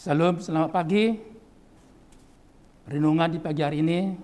Salam, 0.00 0.40
selamat 0.40 0.72
pagi. 0.72 1.12
Renungan 2.88 3.36
di 3.36 3.36
pagi 3.36 3.60
hari 3.60 3.84
ini 3.84 4.16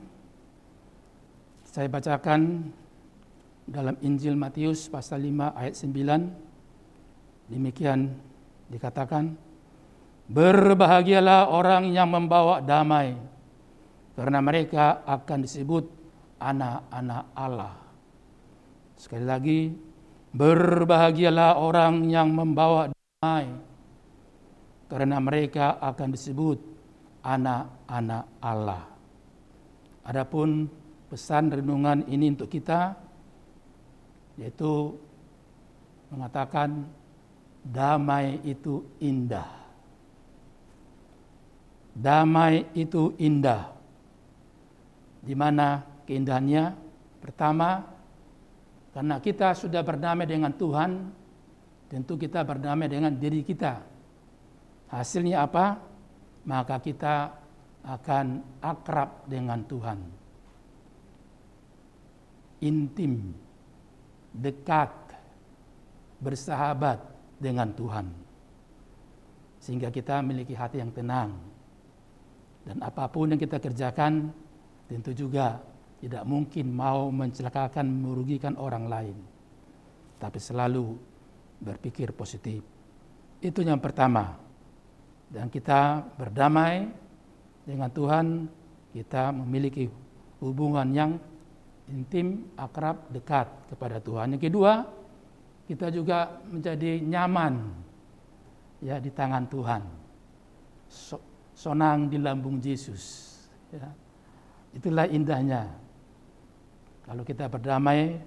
saya 1.68 1.84
bacakan 1.92 2.72
dalam 3.68 3.92
Injil 4.00 4.40
Matius 4.40 4.88
pasal 4.88 5.28
5 5.28 5.52
ayat 5.52 5.76
9. 5.76 7.52
Demikian 7.52 8.08
dikatakan, 8.72 9.36
Berbahagialah 10.32 11.52
orang 11.52 11.92
yang 11.92 12.08
membawa 12.08 12.64
damai, 12.64 13.12
karena 14.16 14.40
mereka 14.40 15.04
akan 15.04 15.44
disebut 15.44 15.92
anak-anak 16.40 17.24
Allah. 17.36 17.76
Sekali 18.96 19.28
lagi, 19.28 19.76
berbahagialah 20.32 21.60
orang 21.60 22.08
yang 22.08 22.32
membawa 22.32 22.88
damai, 22.88 23.75
karena 24.86 25.18
mereka 25.18 25.82
akan 25.82 26.08
disebut 26.14 26.58
anak-anak 27.26 28.24
Allah. 28.38 28.84
Adapun 30.06 30.70
pesan 31.10 31.50
renungan 31.50 32.06
ini 32.06 32.30
untuk 32.30 32.46
kita 32.46 32.94
yaitu 34.38 34.94
mengatakan 36.12 36.86
damai 37.66 38.38
itu 38.46 38.86
indah. 39.02 39.48
Damai 41.96 42.68
itu 42.76 43.16
indah. 43.18 43.72
Di 45.24 45.34
mana 45.34 45.82
keindahannya? 46.06 46.64
Pertama, 47.18 47.82
karena 48.94 49.18
kita 49.18 49.56
sudah 49.56 49.82
berdamai 49.82 50.28
dengan 50.28 50.52
Tuhan, 50.54 51.10
tentu 51.90 52.14
kita 52.14 52.44
berdamai 52.46 52.86
dengan 52.86 53.10
diri 53.16 53.42
kita. 53.42 53.95
Hasilnya 54.90 55.46
apa? 55.46 55.82
Maka 56.46 56.78
kita 56.78 57.34
akan 57.86 58.26
akrab 58.62 59.26
dengan 59.26 59.62
Tuhan. 59.66 59.98
Intim, 62.62 63.34
dekat, 64.34 64.90
bersahabat 66.22 66.98
dengan 67.38 67.70
Tuhan. 67.74 68.06
Sehingga 69.62 69.90
kita 69.90 70.22
memiliki 70.22 70.54
hati 70.54 70.78
yang 70.78 70.94
tenang. 70.94 71.34
Dan 72.66 72.82
apa 72.82 73.06
pun 73.10 73.30
yang 73.30 73.38
kita 73.38 73.62
kerjakan 73.62 74.30
tentu 74.86 75.14
juga 75.14 75.58
tidak 75.98 76.22
mungkin 76.26 76.70
mau 76.74 77.10
mencelakakan, 77.10 77.86
merugikan 77.86 78.54
orang 78.58 78.86
lain. 78.86 79.16
Tapi 80.18 80.38
selalu 80.38 80.94
berpikir 81.60 82.14
positif. 82.14 82.62
Itu 83.42 83.62
yang 83.62 83.82
pertama. 83.82 84.45
Dan 85.26 85.50
kita 85.50 86.06
berdamai 86.14 86.86
dengan 87.66 87.90
Tuhan, 87.90 88.46
kita 88.94 89.34
memiliki 89.34 89.90
hubungan 90.38 90.86
yang 90.94 91.18
intim, 91.90 92.46
akrab, 92.54 93.10
dekat 93.10 93.50
kepada 93.70 93.98
Tuhan. 93.98 94.38
Yang 94.38 94.50
kedua, 94.50 94.86
kita 95.66 95.90
juga 95.90 96.38
menjadi 96.46 97.02
nyaman 97.02 97.54
ya 98.82 99.02
di 99.02 99.10
tangan 99.10 99.44
Tuhan. 99.50 99.82
So, 100.86 101.18
sonang 101.56 102.06
di 102.06 102.22
lambung 102.22 102.62
Yesus. 102.62 103.34
Ya. 103.74 103.90
Itulah 104.76 105.10
indahnya. 105.10 105.66
Kalau 107.06 107.22
kita 107.26 107.50
berdamai 107.50 108.18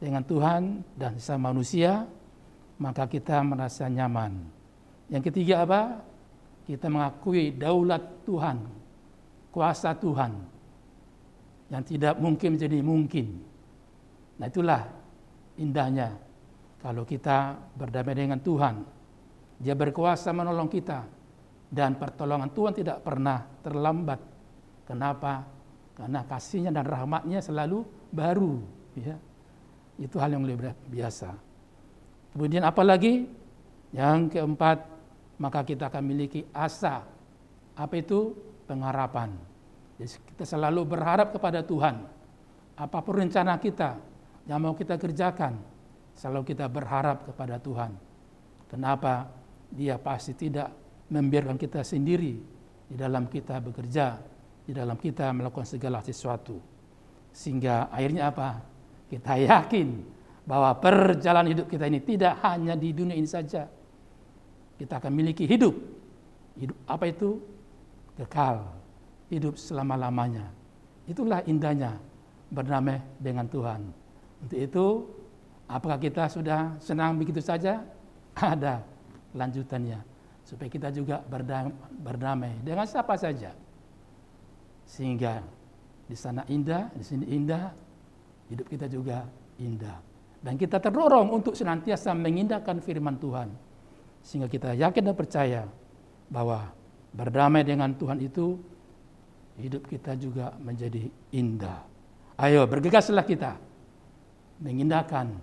dengan 0.00 0.24
Tuhan 0.24 0.84
dan 0.96 1.16
sesama 1.16 1.52
manusia, 1.52 2.08
maka 2.80 3.04
kita 3.08 3.40
merasa 3.44 3.88
nyaman. 3.88 4.38
Yang 5.08 5.32
ketiga 5.32 5.64
apa? 5.64 6.02
Kita 6.68 6.92
mengakui 6.92 7.56
daulat 7.56 8.28
Tuhan, 8.28 8.60
kuasa 9.48 9.96
Tuhan 9.96 10.36
yang 11.72 11.80
tidak 11.84 12.20
mungkin 12.20 12.60
menjadi 12.60 12.78
mungkin. 12.84 13.26
Nah 14.36 14.46
itulah 14.52 14.84
indahnya 15.56 16.12
kalau 16.78 17.08
kita 17.08 17.56
berdamai 17.72 18.14
dengan 18.14 18.40
Tuhan. 18.40 18.84
Dia 19.58 19.74
berkuasa 19.74 20.30
menolong 20.30 20.70
kita 20.70 21.02
dan 21.68 21.98
pertolongan 21.98 22.52
Tuhan 22.54 22.72
tidak 22.76 23.02
pernah 23.02 23.42
terlambat. 23.64 24.20
Kenapa? 24.86 25.44
Karena 25.98 26.22
kasihnya 26.22 26.70
dan 26.70 26.86
rahmatnya 26.86 27.42
selalu 27.42 27.82
baru. 28.14 28.62
Ya. 28.94 29.18
Itu 29.98 30.22
hal 30.22 30.38
yang 30.38 30.46
lebih 30.46 30.70
biasa. 30.86 31.34
Kemudian 32.32 32.62
apa 32.62 32.86
lagi? 32.86 33.26
Yang 33.90 34.38
keempat, 34.38 34.78
maka 35.38 35.62
kita 35.62 35.88
akan 35.88 36.02
memiliki 36.02 36.44
asa. 36.50 37.06
Apa 37.78 37.94
itu? 37.98 38.34
Pengharapan. 38.66 39.32
Jadi 39.96 40.20
kita 40.34 40.44
selalu 40.44 40.84
berharap 40.84 41.32
kepada 41.34 41.64
Tuhan. 41.64 42.04
Apa 42.78 42.98
pun 43.02 43.18
rencana 43.18 43.58
kita 43.58 43.98
yang 44.46 44.62
mau 44.62 44.74
kita 44.76 44.94
kerjakan, 45.00 45.58
selalu 46.14 46.54
kita 46.54 46.70
berharap 46.70 47.26
kepada 47.26 47.58
Tuhan. 47.58 47.96
Kenapa? 48.70 49.26
Dia 49.68 49.96
pasti 49.98 50.36
tidak 50.36 50.70
membiarkan 51.08 51.56
kita 51.56 51.80
sendiri 51.82 52.34
di 52.88 52.96
dalam 52.96 53.26
kita 53.28 53.58
bekerja, 53.60 54.16
di 54.64 54.72
dalam 54.76 54.96
kita 55.00 55.32
melakukan 55.32 55.68
segala 55.68 56.04
sesuatu. 56.04 56.60
Sehingga 57.32 57.88
akhirnya 57.88 58.32
apa? 58.32 58.60
Kita 59.08 59.36
yakin 59.36 59.88
bahwa 60.48 60.72
perjalanan 60.80 61.52
hidup 61.52 61.66
kita 61.68 61.84
ini 61.88 62.00
tidak 62.00 62.40
hanya 62.44 62.76
di 62.76 62.92
dunia 62.92 63.16
ini 63.16 63.28
saja. 63.28 63.68
Kita 64.78 65.02
akan 65.02 65.10
memiliki 65.10 65.44
hidup. 65.44 65.74
Hidup 66.54 66.78
apa 66.86 67.10
itu? 67.10 67.42
Kekal 68.14 68.78
hidup 69.28 69.60
selama-lamanya. 69.60 70.48
Itulah 71.08 71.44
indahnya 71.48 71.96
bernama 72.48 73.00
dengan 73.20 73.48
Tuhan. 73.48 73.80
Untuk 74.44 74.58
itu, 74.58 74.86
apakah 75.68 76.00
kita 76.00 76.28
sudah 76.28 76.76
senang 76.80 77.16
begitu 77.16 77.40
saja? 77.40 77.84
Ada 78.36 78.80
lanjutannya. 79.36 80.00
Supaya 80.44 80.68
kita 80.72 80.88
juga 80.88 81.20
berdamai 82.00 82.56
dengan 82.64 82.88
siapa 82.88 83.16
saja. 83.20 83.52
Sehingga 84.88 85.44
di 86.08 86.16
sana 86.16 86.40
indah, 86.48 86.88
di 86.96 87.04
sini 87.04 87.28
indah, 87.28 87.68
hidup 88.48 88.64
kita 88.64 88.88
juga 88.88 89.28
indah. 89.60 90.00
Dan 90.40 90.56
kita 90.56 90.80
terdorong 90.80 91.28
untuk 91.28 91.52
senantiasa 91.52 92.16
mengindahkan 92.16 92.80
firman 92.80 93.20
Tuhan. 93.20 93.67
Sehingga 94.22 94.50
kita 94.50 94.76
yakin 94.76 95.02
dan 95.08 95.16
percaya 95.16 95.62
bahwa 96.28 96.68
berdamai 97.14 97.64
dengan 97.64 97.94
Tuhan 97.96 98.20
itu 98.20 98.60
hidup 99.58 99.88
kita 99.88 100.14
juga 100.14 100.54
menjadi 100.60 101.08
indah. 101.34 101.82
Ayo 102.38 102.62
bergegaslah 102.70 103.26
kita 103.26 103.58
mengindahkan 104.62 105.34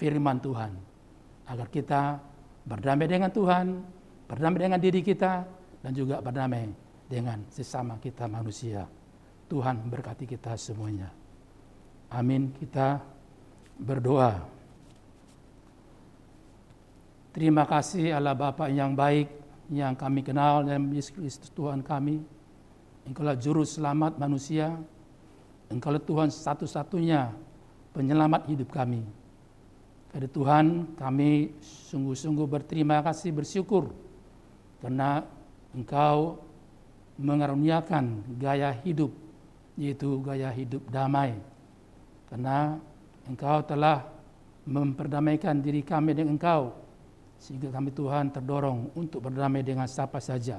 firman 0.00 0.40
Tuhan 0.40 0.72
agar 1.48 1.68
kita 1.68 2.00
berdamai 2.64 3.08
dengan 3.08 3.28
Tuhan, 3.32 3.66
berdamai 4.28 4.60
dengan 4.68 4.80
diri 4.80 5.00
kita 5.04 5.44
dan 5.84 5.92
juga 5.92 6.20
berdamai 6.20 6.68
dengan 7.08 7.44
sesama 7.48 7.96
kita 8.00 8.28
manusia. 8.28 8.84
Tuhan 9.48 9.88
berkati 9.88 10.28
kita 10.28 10.56
semuanya. 10.60 11.08
Amin. 12.12 12.52
Kita 12.52 13.00
berdoa. 13.80 14.57
Terima 17.38 17.62
kasih 17.62 18.10
Allah 18.18 18.34
Bapa 18.34 18.66
yang 18.66 18.98
baik 18.98 19.30
yang 19.70 19.94
kami 19.94 20.26
kenal 20.26 20.66
dan 20.66 20.90
Yesus 20.90 21.14
Kristus 21.14 21.54
Tuhan 21.54 21.86
kami. 21.86 22.18
Engkaulah 23.06 23.38
juru 23.38 23.62
selamat 23.62 24.18
manusia. 24.18 24.74
Engkaulah 25.70 26.02
Tuhan 26.02 26.34
satu-satunya 26.34 27.30
penyelamat 27.94 28.42
hidup 28.50 28.74
kami. 28.74 29.06
Pada 30.10 30.26
Tuhan 30.26 30.98
kami 30.98 31.54
sungguh-sungguh 31.62 32.42
berterima 32.42 33.06
kasih 33.06 33.30
bersyukur 33.30 33.94
karena 34.82 35.22
Engkau 35.70 36.42
mengaruniakan 37.22 38.34
gaya 38.34 38.74
hidup 38.82 39.14
yaitu 39.78 40.18
gaya 40.26 40.50
hidup 40.50 40.82
damai. 40.90 41.38
Karena 42.26 42.82
Engkau 43.30 43.62
telah 43.62 44.10
memperdamaikan 44.66 45.62
diri 45.62 45.86
kami 45.86 46.18
dengan 46.18 46.34
Engkau 46.34 46.87
sehingga 47.38 47.70
kami 47.70 47.94
Tuhan 47.94 48.34
terdorong 48.34 48.92
untuk 48.98 49.30
berdamai 49.30 49.62
dengan 49.62 49.86
siapa 49.86 50.18
saja. 50.18 50.58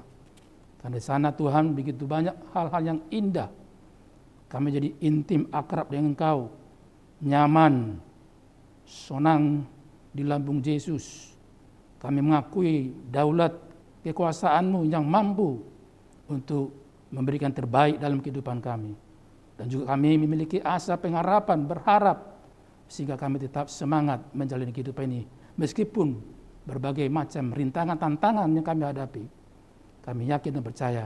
Karena 0.80 0.96
di 0.96 1.04
sana 1.04 1.30
Tuhan 1.36 1.76
begitu 1.76 2.08
banyak 2.08 2.56
hal-hal 2.56 2.82
yang 2.82 3.00
indah. 3.12 3.52
Kami 4.48 4.68
jadi 4.72 4.90
intim 5.04 5.46
akrab 5.52 5.92
dengan 5.92 6.16
Engkau. 6.16 6.50
Nyaman, 7.20 8.00
sonang 8.88 9.68
di 10.16 10.24
lambung 10.24 10.64
Yesus. 10.64 11.36
Kami 12.00 12.24
mengakui 12.24 12.96
daulat 13.12 13.52
kekuasaanmu 14.08 14.88
yang 14.88 15.04
mampu 15.04 15.60
untuk 16.32 16.72
memberikan 17.12 17.52
terbaik 17.52 18.00
dalam 18.00 18.24
kehidupan 18.24 18.64
kami. 18.64 18.96
Dan 19.60 19.68
juga 19.68 19.92
kami 19.92 20.16
memiliki 20.16 20.64
asa 20.64 20.96
pengharapan, 20.96 21.68
berharap 21.68 22.40
sehingga 22.88 23.20
kami 23.20 23.38
tetap 23.44 23.68
semangat 23.68 24.24
menjalani 24.32 24.74
kehidupan 24.74 25.06
ini 25.06 25.24
meskipun 25.60 26.39
berbagai 26.70 27.10
macam 27.10 27.50
rintangan 27.50 27.98
tantangan 27.98 28.50
yang 28.54 28.66
kami 28.66 28.84
hadapi 28.86 29.24
kami 30.10 30.32
yakin 30.32 30.58
dan 30.58 30.64
percaya 30.64 31.06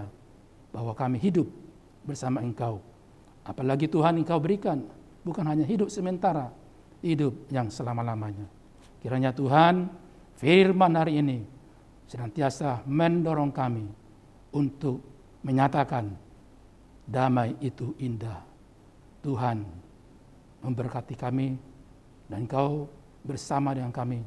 bahwa 0.72 0.96
kami 0.96 1.20
hidup 1.20 1.44
bersama 2.08 2.40
Engkau. 2.40 2.80
Apalagi 3.44 3.92
Tuhan 3.92 4.22
Engkau 4.22 4.40
berikan 4.40 4.80
bukan 5.28 5.44
hanya 5.44 5.68
hidup 5.68 5.92
sementara, 5.92 6.48
hidup 7.04 7.36
yang 7.52 7.68
selama-lamanya. 7.68 8.48
Kiranya 9.04 9.36
Tuhan 9.36 9.92
firman 10.40 10.94
hari 10.96 11.20
ini 11.20 11.44
senantiasa 12.08 12.88
mendorong 12.88 13.52
kami 13.52 13.86
untuk 14.56 15.04
menyatakan 15.44 16.08
damai 17.04 17.60
itu 17.60 17.92
indah. 18.00 18.40
Tuhan 19.20 19.68
memberkati 20.64 21.20
kami 21.20 21.60
dan 22.32 22.48
Engkau 22.48 22.88
bersama 23.28 23.76
dengan 23.76 23.92
kami 23.92 24.24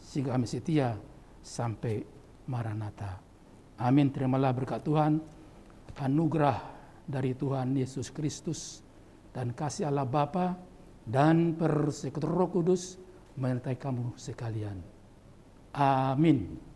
sehingga 0.00 0.34
kami 0.34 0.48
setia 0.48 0.96
sampai 1.44 2.02
Maranatha. 2.48 3.20
Amin. 3.80 4.12
Terimalah 4.12 4.52
berkat 4.52 4.84
Tuhan, 4.84 5.20
anugerah 6.00 6.58
dari 7.04 7.36
Tuhan 7.36 7.76
Yesus 7.76 8.08
Kristus 8.08 8.80
dan 9.36 9.52
kasih 9.52 9.92
Allah 9.92 10.08
Bapa 10.08 10.56
dan 11.04 11.54
persekutuan 11.54 12.32
Roh 12.32 12.50
Kudus 12.50 12.96
menyertai 13.36 13.76
kamu 13.76 14.16
sekalian. 14.16 14.80
Amin. 15.76 16.69